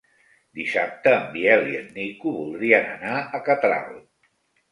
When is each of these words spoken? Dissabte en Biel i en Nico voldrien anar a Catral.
Dissabte 0.59 1.11
en 1.17 1.27
Biel 1.33 1.67
i 1.73 1.75
en 1.81 1.91
Nico 1.99 2.33
voldrien 2.37 2.89
anar 2.95 3.19
a 3.19 3.43
Catral. 3.51 3.93